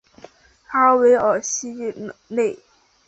[0.73, 1.93] 拉韦尔西
[2.29, 2.57] 内。